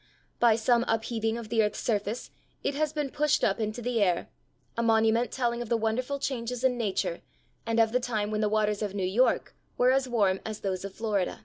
[0.39, 2.31] By some upheaving of the earth's surface
[2.63, 4.29] it has been pushed up into the air,
[4.75, 7.21] a monument telling of the wonderful changes in nature
[7.67, 10.83] and of the time when the waters of New York were as warm as those
[10.83, 11.39] of Florida.